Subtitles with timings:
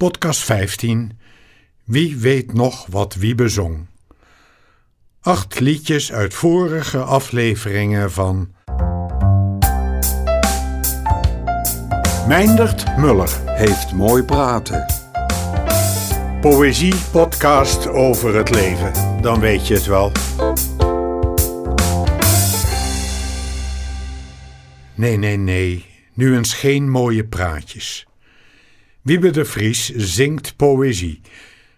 [0.00, 1.18] Podcast 15.
[1.84, 3.86] Wie weet nog wat wie bezong?
[5.20, 8.54] Acht liedjes uit vorige afleveringen van
[12.28, 13.40] Meindert Muller.
[13.44, 14.86] heeft mooi praten.
[16.40, 19.22] Poëzie podcast over het leven.
[19.22, 20.12] Dan weet je het wel.
[24.94, 25.86] Nee, nee, nee.
[26.14, 28.09] Nu eens geen mooie praatjes.
[29.02, 31.20] Wiebe de Vries zingt poëzie,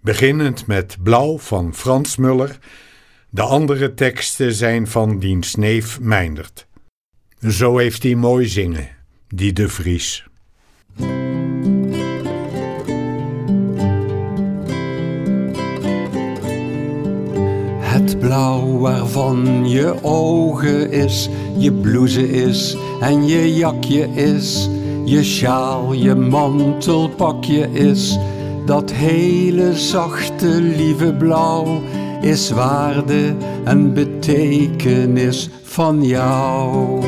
[0.00, 2.58] beginnend met Blauw van Frans Muller.
[3.30, 6.66] De andere teksten zijn van diens neef Meindert.
[7.48, 8.88] Zo heeft hij mooi zingen,
[9.28, 10.26] die de Vries.
[17.80, 24.68] Het blauw waarvan je ogen is, je blouse is en je jakje is,
[25.04, 28.18] je sjaal, je mantelpakje is.
[28.66, 31.80] Dat hele zachte, lieve blauw
[32.20, 37.02] is waarde en betekenis van jou.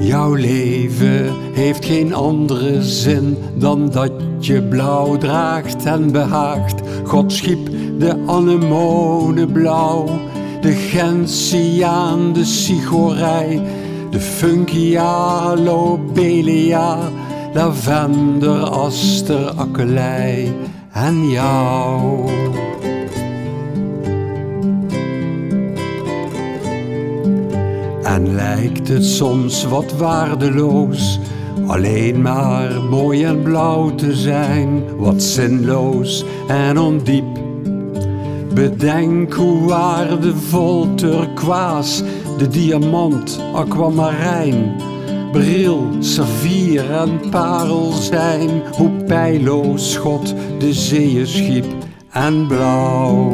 [0.00, 6.80] Jouw leven heeft geen andere zin dan dat je blauw draagt en behaagt.
[7.04, 7.68] God schiep
[7.98, 10.04] de anemone blauw,
[10.66, 13.62] de gentiaan, de sigorij,
[14.10, 16.98] de funkia, lobelia,
[17.52, 20.52] lavender, aster, akkelei
[20.92, 22.28] en jou.
[28.02, 31.18] En lijkt het soms wat waardeloos,
[31.66, 37.45] alleen maar mooi en blauw te zijn, wat zinloos en ondiep.
[38.56, 42.04] Bedenk hoe waardevol turquoise,
[42.38, 44.74] de diamant, aquamarijn,
[45.32, 51.66] bril, saffier en parel zijn, hoe pijloos God de zeeën schiep
[52.10, 53.32] en blauw.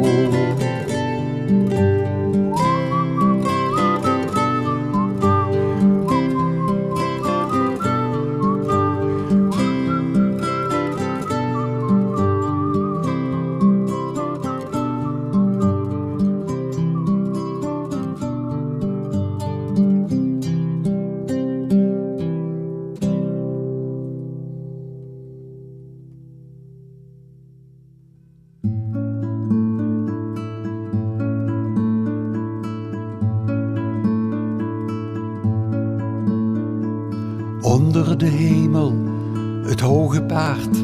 [38.23, 38.93] De hemel
[39.63, 40.77] het hoge paard.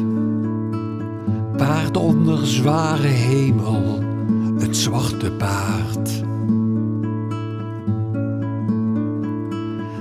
[1.56, 3.98] Paard onder zware hemel,
[4.58, 6.22] het zwarte paard.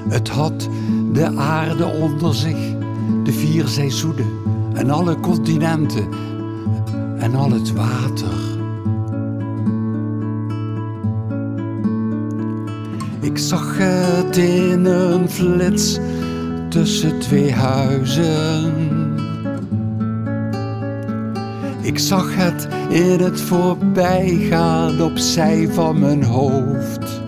[0.09, 0.69] Het had
[1.13, 2.75] de aarde onder zich,
[3.23, 4.29] de vier seizoenen
[4.73, 6.07] en alle continenten
[7.17, 8.38] en al het water.
[13.19, 16.00] Ik zag het in een flits
[16.69, 18.74] tussen twee huizen.
[21.81, 27.22] Ik zag het in het voorbijgaan opzij van mijn hoofd.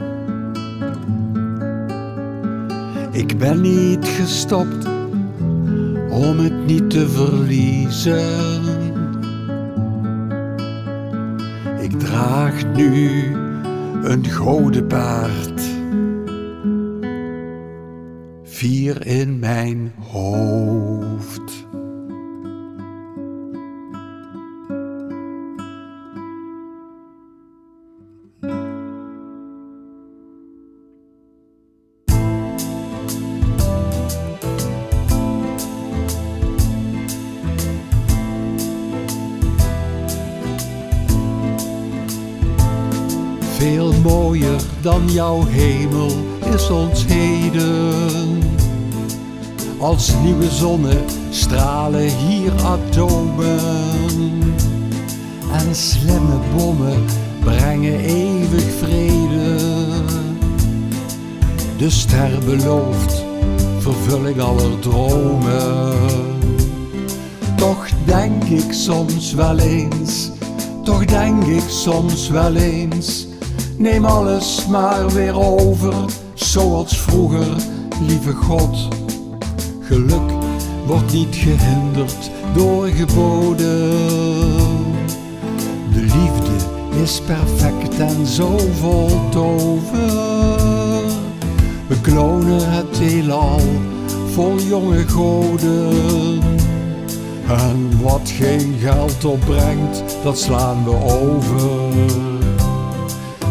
[3.12, 4.86] Ik ben niet gestopt
[6.10, 8.62] om het niet te verliezen.
[11.80, 13.10] Ik draag nu
[14.04, 15.71] een gouden paard
[19.00, 21.66] in mijn hoofd.
[43.58, 46.12] Veel mooier dan jouw hemel
[46.54, 48.51] is ons heden.
[49.82, 53.60] Als nieuwe zonnen stralen hier atomen.
[55.52, 57.06] En slimme bommen
[57.44, 59.56] brengen eeuwig vrede.
[61.78, 63.24] De ster belooft
[63.80, 65.94] vervulling aller dromen.
[67.56, 70.32] Toch denk ik soms wel eens,
[70.84, 73.28] toch denk ik soms wel eens.
[73.78, 75.94] Neem alles maar weer over,
[76.34, 77.56] zoals vroeger,
[78.08, 79.01] lieve God.
[79.92, 80.32] Geluk
[80.86, 83.90] wordt niet gehinderd door geboden.
[85.94, 86.52] De liefde
[87.02, 90.12] is perfect en zo vol tover.
[91.88, 93.60] We klonen het heelal
[94.34, 96.40] vol jonge goden.
[97.48, 101.94] En wat geen geld opbrengt, dat slaan we over.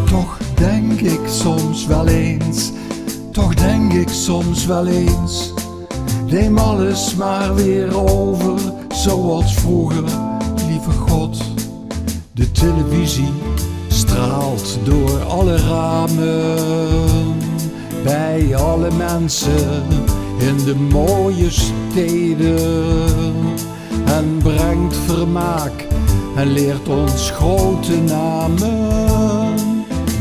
[0.06, 2.70] Toch denk ik soms wel eens,
[3.32, 5.52] toch denk ik soms wel eens.
[6.30, 10.04] Neem alles maar weer over, zoals vroeger,
[10.68, 11.42] lieve God.
[12.32, 13.32] De televisie
[13.88, 17.36] straalt door alle ramen,
[18.04, 19.82] bij alle mensen
[20.38, 22.56] in de mooie steden.
[24.04, 25.86] En brengt vermaak
[26.36, 29.54] en leert ons grote namen.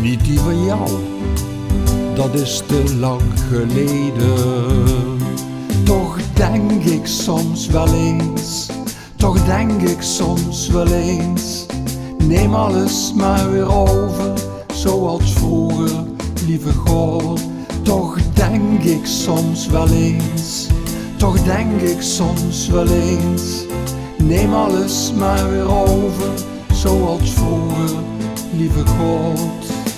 [0.02, 0.90] Niet die van jou,
[2.16, 5.09] dat is te lang geleden.
[6.40, 8.68] Denk ik soms wel eens,
[9.16, 11.66] toch denk ik soms wel eens.
[12.18, 14.34] Neem alles maar weer over,
[14.74, 15.92] zoals vroeger,
[16.46, 17.42] lieve God.
[17.82, 20.68] Toch denk ik soms wel eens,
[21.18, 23.66] toch denk ik soms wel eens.
[24.18, 26.30] Neem alles maar weer over,
[26.74, 27.96] zoals vroeger,
[28.52, 29.89] lieve God.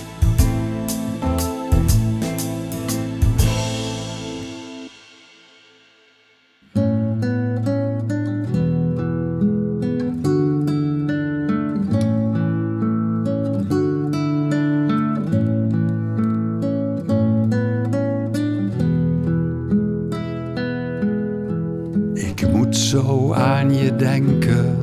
[22.91, 24.75] Zo aan je denken.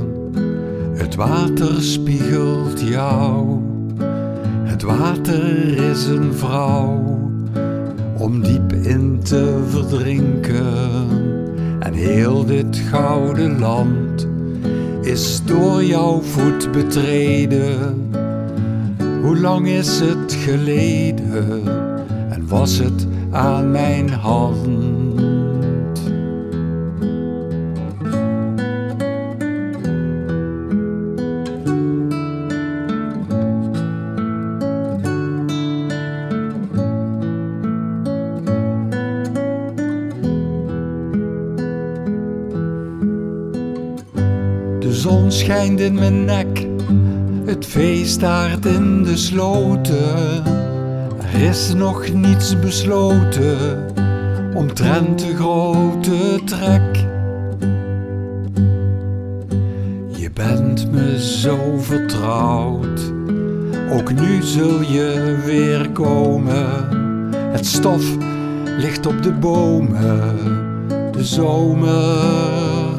[0.94, 3.60] Het water spiegelt jou.
[4.64, 7.20] Het water is een vrouw
[8.18, 11.06] om diep in te verdrinken.
[11.80, 14.26] En heel dit gouden land
[15.00, 18.10] is door jouw voet betreden.
[19.22, 21.62] Hoe lang is het geleden
[22.30, 24.97] en was het aan mijn hand?
[45.48, 46.66] Schijnt in mijn nek,
[47.44, 48.22] het feest
[48.62, 50.44] in de sloten.
[51.32, 53.84] Er is nog niets besloten
[54.54, 56.96] omtrent de grote trek.
[60.08, 63.12] Je bent me zo vertrouwd,
[63.92, 66.66] ook nu zul je weer komen.
[67.52, 68.04] Het stof
[68.78, 70.36] ligt op de bomen,
[71.12, 72.96] de zomer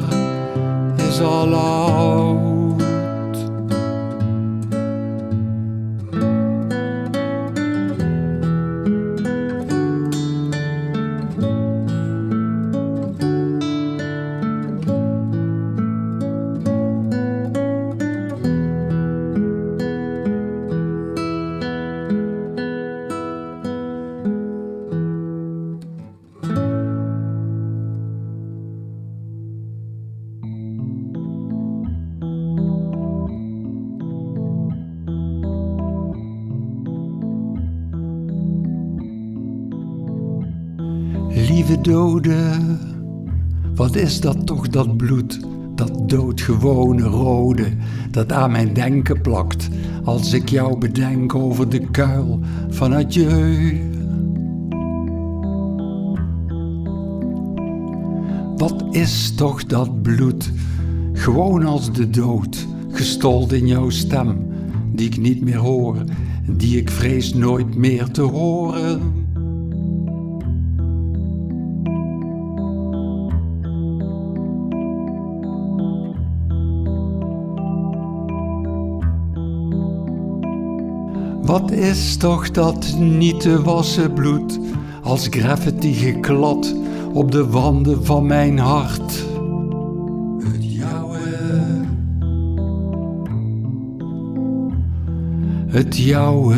[0.96, 2.19] is al oud.
[41.60, 42.36] Lieve dode,
[43.74, 45.40] wat is dat toch dat bloed,
[45.74, 47.66] dat doodgewone rode,
[48.10, 49.68] dat aan mijn denken plakt,
[50.04, 53.80] als ik jou bedenk over de kuil van adieu.
[58.56, 60.52] Wat is toch dat bloed,
[61.12, 64.46] gewoon als de dood, gestold in jouw stem,
[64.92, 65.96] die ik niet meer hoor,
[66.46, 69.19] die ik vrees nooit meer te horen.
[81.50, 84.58] Wat is toch dat niet te wassen bloed,
[85.02, 86.74] als graffiti geklad
[87.12, 89.24] op de wanden van mijn hart?
[90.42, 91.18] Het jouwe,
[95.66, 96.56] het jouwe,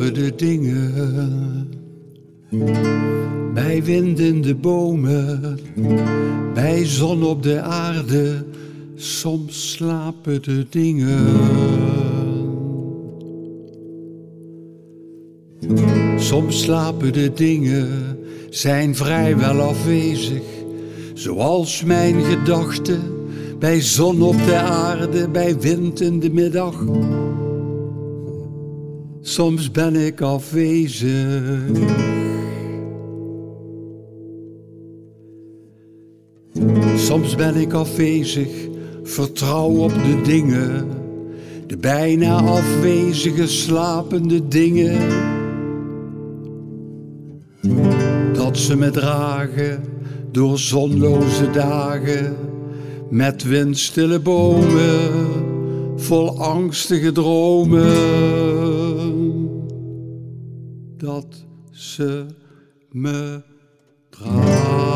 [0.00, 1.68] De dingen.
[3.54, 5.58] Bij wind in de bomen,
[6.54, 8.44] bij zon op de aarde,
[8.94, 11.26] soms slapen de dingen.
[16.16, 17.88] Soms slapen de dingen,
[18.50, 20.42] zijn vrijwel afwezig,
[21.14, 23.00] zoals mijn gedachten
[23.58, 26.84] bij zon op de aarde, bij wind in de middag.
[29.22, 31.60] Soms ben ik afwezig.
[36.96, 38.48] Soms ben ik afwezig,
[39.02, 40.88] vertrouw op de dingen,
[41.66, 45.08] de bijna afwezige slapende dingen.
[48.32, 49.84] Dat ze me dragen
[50.30, 52.36] door zonloze dagen,
[53.10, 55.10] met windstille bomen,
[55.96, 58.49] vol angstige dromen.
[61.00, 62.26] Dat ze
[62.90, 63.42] me
[64.10, 64.90] dragen.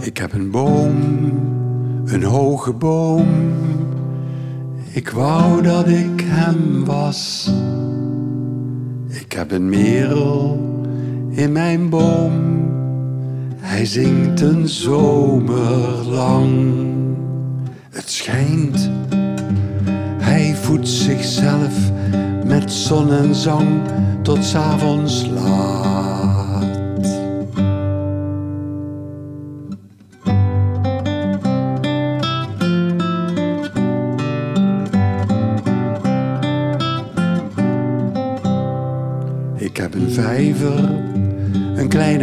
[0.00, 0.96] Ik heb een boom,
[2.04, 3.26] een hoge boom.
[4.92, 7.50] Ik wou dat ik hem was.
[9.38, 10.58] Heb een merel
[11.30, 12.32] in mijn boom.
[13.56, 16.74] Hij zingt een zomer lang.
[17.90, 18.90] Het schijnt,
[20.18, 21.90] hij voedt zichzelf
[22.44, 23.68] met zon en zang
[24.22, 25.87] tot 's avonds laat.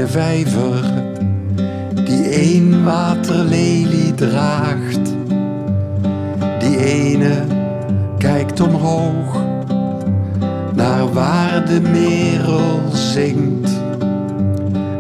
[0.08, 0.84] Vijver,
[2.06, 5.14] die één waterlelie draagt.
[6.60, 7.44] Die ene
[8.18, 9.44] kijkt omhoog,
[10.74, 13.72] naar waar de merel zingt.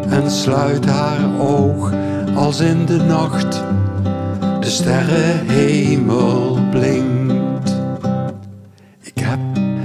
[0.09, 1.93] En sluit haar oog
[2.35, 3.63] als in de nacht
[4.59, 7.75] de sterrenhemel blinkt.
[9.01, 9.39] Ik heb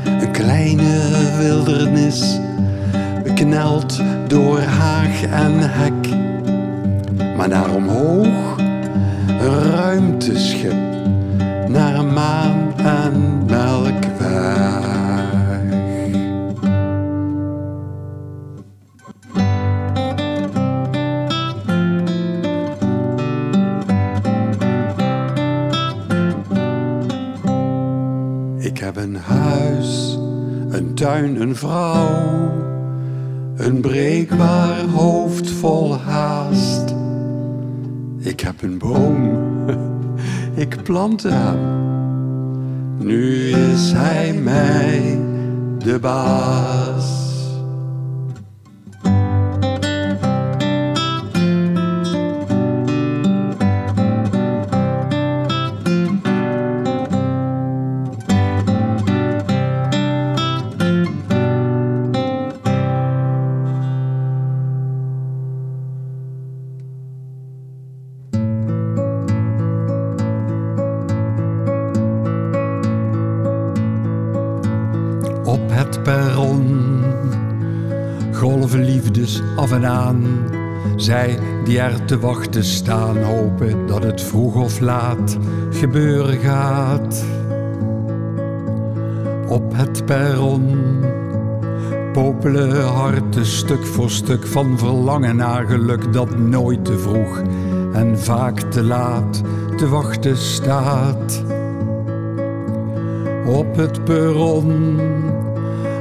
[0.04, 1.00] een kleine
[1.38, 2.38] wildernis,
[3.22, 4.00] bekneld
[4.30, 6.08] door haag en hek.
[7.36, 8.56] Maar naar omhoog
[9.40, 10.74] ruimteschip,
[11.68, 14.68] naar maan en melkweg.
[28.58, 30.18] Ik heb een huis,
[30.70, 32.69] een tuin, een vrouw,
[33.60, 36.94] een breekbaar hoofd vol haast.
[38.18, 39.38] Ik heb een boom,
[40.64, 41.58] ik plantte hem.
[42.98, 45.18] Nu is hij mij
[45.78, 47.19] de baas.
[79.60, 80.24] Af en aan.
[80.96, 85.38] Zij die er te wachten staan, hopen dat het vroeg of laat
[85.70, 87.24] gebeuren gaat.
[89.48, 90.76] Op het perron
[92.12, 97.42] popelen harten stuk voor stuk van verlangen naar geluk dat nooit te vroeg
[97.92, 99.42] en vaak te laat
[99.76, 101.44] te wachten staat.
[103.46, 104.98] Op het perron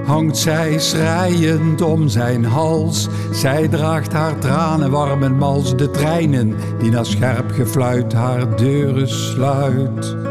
[0.10, 3.08] hangt zij schreiend om zijn hals.
[3.32, 9.10] Zij draagt haar tranen warm en mals de treinen die na scherp gefluit haar deuren
[9.10, 10.29] sluit.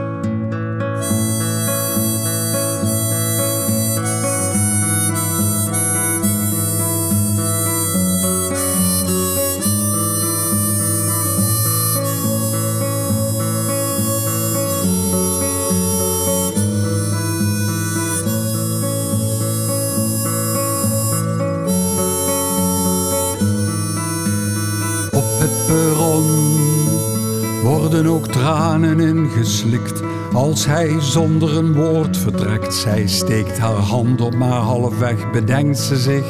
[28.96, 30.02] Ingeslikt
[30.32, 32.74] als hij zonder een woord vertrekt.
[32.74, 36.26] Zij steekt haar hand op, maar halfweg bedenkt ze zich.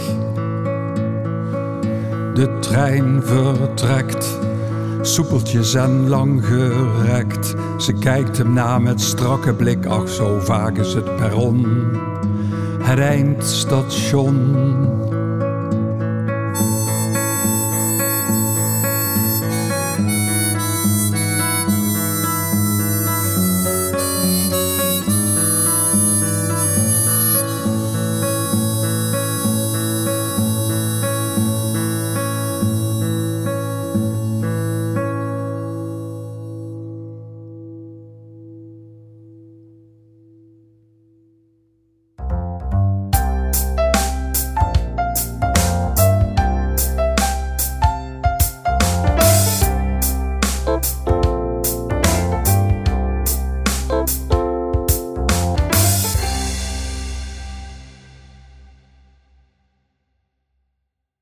[2.34, 4.38] De trein vertrekt,
[5.02, 7.54] soepeltjes en lang gerekt.
[7.78, 11.66] Ze kijkt hem na met strakke blik, ach zo vaak is het perron.
[12.80, 14.36] het eindstation.